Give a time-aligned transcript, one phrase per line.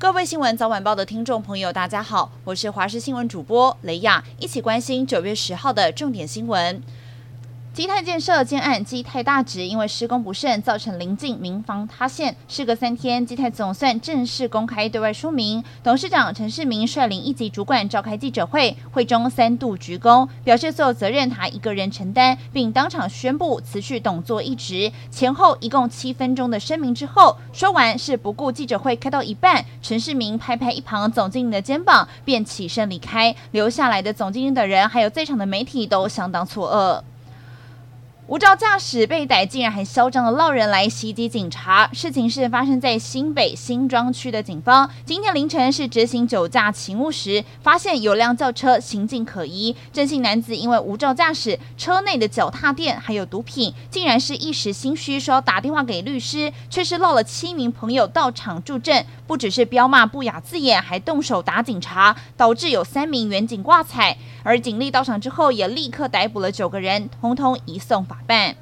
[0.00, 6.82] 各位新闻早晚报的听众朋友，大家好，我是华视新闻主播雷亚，一起关心九月十号的重点新闻。
[7.80, 12.36] 基泰建设建案基泰大直，因为施工不慎，造成邻近民房塌陷。
[12.46, 15.64] 事隔三天，基泰总算正式公开对外说明。
[15.82, 24.92] 董事长陈世明率领一级主管召开记者会，会中三度鞠躬，表示所有责任他一个人承担，并当场宣布辞去董座一职。
[25.10, 33.34] 前后一共七分钟的声明之后，说完是不顾记者会开到一半，陈世明拍拍一旁总经理的肩膀，便起身离开。
[33.52, 37.02] 留下来的总经理的人，还有在场的媒体都相当错愕。
[38.30, 41.90] 无照驾驶被逮，竟然还嚣张的落人来袭击警察。
[41.92, 64.16] 事情是发生在新北新庄区的警方，今天凌晨是执行酒驾勤务时，发现有辆轿车行径可疑，郑姓男子因为无照驾驶，车内的脚踏垫还有毒品，竟然是一时心虚，说打电话给律师，却是落了七名朋友到场助阵，不只是飙骂不雅字眼，还动手打警察，导致有三名远警挂彩。
[64.44, 68.54] 而警力到场之后，也立刻逮捕了九个人，通通移送法办。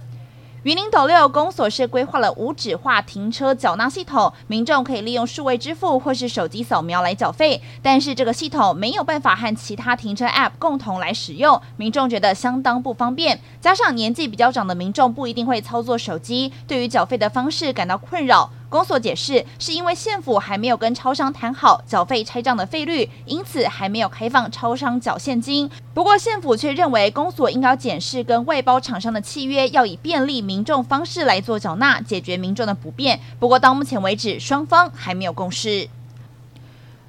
[0.65, 13.39] 云林斗六公所是规划了无纸化停车缴纳系统，民众可以利用数位支付或是手机扫描来缴费，但是这个系统没有办法和其他停车 App 共同来使用，民众觉得相当不方便。
[13.61, 18.51] 加上年纪比较长的民众不一定会操作手机，对于缴费的方式感到困扰。
[18.69, 25.71] 公所解释，是因为县府还没有跟超商谈好缴费拆账的费率，因此还没有开放超商缴现金。
[25.95, 33.19] 不过县府却认为，公所应该检视跟外包厂商的契约，要以便利民众方式来做缴纳，解决民众的不便。
[33.39, 35.89] 不过到目前为止，双方还没有共识。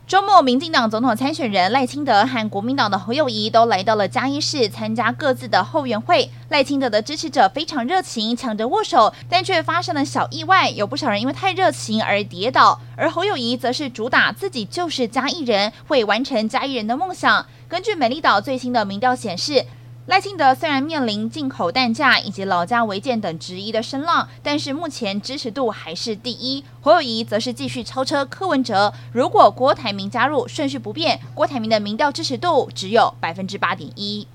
[0.09, 6.27] 周末，民进党总统参选人赖清德和国民党的侯友谊都来到了嘉义市参加各自的后援会。
[6.49, 12.81] 赖清德的支持者非常热情，抢着握手，但却发生了小意外，有不少人因为太热情而跌倒。
[12.95, 17.45] 而侯友谊则是主打自己就是嘉义人，会完成嘉义人的梦想。
[17.67, 19.63] 根据美丽岛最新的民调显示，
[20.09, 26.65] 赖清德虽然面临进口蛋价以及老家违建等质疑的声浪，但是目前支持度还是第一。
[26.81, 28.91] 侯友谊则是继续超车柯文哲。
[29.13, 34.27] 如果郭台铭加入，顺序不变，郭台铭的民调支持度只有百分之八点一。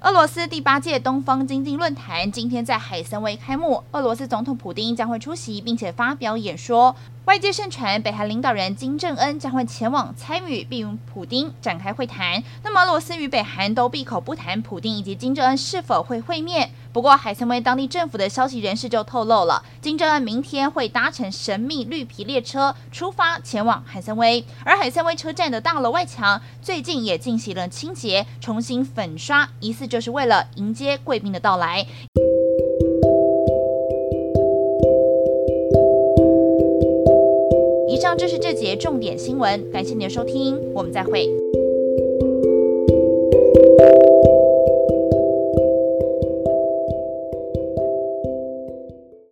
[0.00, 6.96] 俄罗斯第八届东方经济论坛今天在海参崴开幕，俄罗斯总统普丁将会出席，并且发表演说。
[7.28, 12.42] 外界盛传，北韩领导人金正恩将会前往参与，并与普丁展开会谈。
[12.64, 16.70] 那么，俄罗斯与北韩都闭口不谈普丁以及金正恩是否会会面。
[16.90, 24.42] 不过，海参崴当地政府的消息人士就透露了，金正恩明天会搭乘神秘绿皮列车出发前往海参崴。
[24.64, 31.86] 而海参崴车站的大楼外墙最近也进行了清洁，重新粉刷，疑似就是为了迎接贵宾的到来。
[37.98, 41.28] 以上就是这节重点新闻，感谢您的收听，我们再会。